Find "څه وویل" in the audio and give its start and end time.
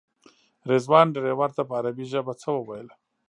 2.41-2.87